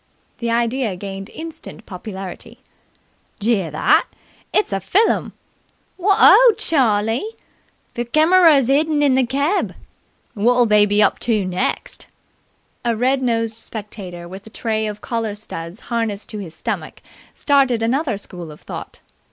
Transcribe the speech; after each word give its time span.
The 0.39 0.49
idea 0.49 0.95
gained 0.95 1.29
instant 1.29 1.85
popularity. 1.85 2.63
"Jear 3.39 3.69
that? 3.69 4.07
It's 4.51 4.73
a 4.73 4.79
fillum!" 4.79 5.33
"Wot 5.95 6.17
o', 6.19 6.53
Charlie!" 6.57 7.35
"The 7.93 8.03
kemerer's 8.05 8.67
'idden 8.67 9.03
in 9.03 9.13
the 9.13 9.27
keb." 9.27 9.75
"Wot'll 10.33 10.65
they 10.65 10.87
be 10.87 11.03
up 11.03 11.19
to 11.19 11.45
next!" 11.45 12.07
A 12.83 12.95
red 12.95 13.21
nosed 13.21 13.55
spectator 13.59 14.27
with 14.27 14.47
a 14.47 14.49
tray 14.49 14.87
of 14.87 15.01
collar 15.01 15.35
studs 15.35 15.81
harnessed 15.91 16.29
to 16.29 16.39
his 16.39 16.55
stomach 16.55 17.03
started 17.35 17.83
another 17.83 18.17
school 18.17 18.51
of 18.51 18.61
thought. 18.61 19.01